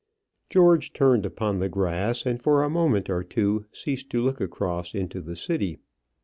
[0.49, 4.95] George turned upon the grass, and for a moment or two ceased to look across
[4.95, 5.77] into the city.